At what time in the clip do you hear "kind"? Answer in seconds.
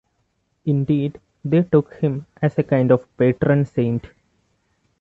2.63-2.89